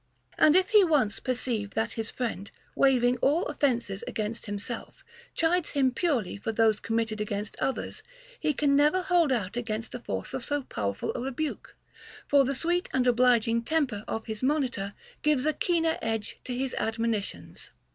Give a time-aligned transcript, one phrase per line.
[0.35, 5.03] And if he once perceive that his friend, waiving all offences against himself,
[5.35, 8.01] chides him purely for those committed against others,
[8.39, 11.75] he can never hold out against the force of so pow erful a rebuke;
[12.27, 16.73] for the sweet and obliging temper of his monitor gives a keener edge to his
[16.79, 17.69] admonitions.